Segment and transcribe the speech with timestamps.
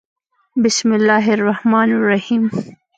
[0.63, 2.49] بسم الله الرحمن الرحیم